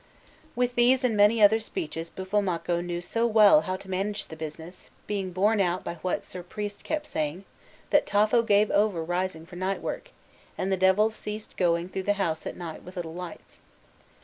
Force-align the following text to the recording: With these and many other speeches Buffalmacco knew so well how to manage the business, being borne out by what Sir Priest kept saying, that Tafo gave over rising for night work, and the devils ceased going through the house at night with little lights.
With 0.55 0.73
these 0.73 1.03
and 1.03 1.15
many 1.15 1.43
other 1.43 1.59
speeches 1.59 2.09
Buffalmacco 2.09 2.81
knew 2.81 3.01
so 3.01 3.27
well 3.27 3.61
how 3.61 3.75
to 3.75 3.87
manage 3.87 4.25
the 4.29 4.35
business, 4.35 4.89
being 5.05 5.31
borne 5.31 5.61
out 5.61 5.83
by 5.83 5.97
what 6.01 6.23
Sir 6.23 6.41
Priest 6.41 6.83
kept 6.83 7.05
saying, 7.05 7.45
that 7.91 8.07
Tafo 8.07 8.41
gave 8.41 8.71
over 8.71 9.03
rising 9.03 9.45
for 9.45 9.57
night 9.57 9.79
work, 9.83 10.09
and 10.57 10.71
the 10.71 10.75
devils 10.75 11.13
ceased 11.13 11.55
going 11.55 11.87
through 11.87 12.01
the 12.01 12.13
house 12.13 12.47
at 12.47 12.57
night 12.57 12.81
with 12.81 12.95
little 12.95 13.13
lights. 13.13 13.61